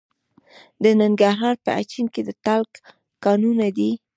[0.83, 2.73] د ننګرهار په اچین کې د تالک
[3.23, 3.91] کانونه دي.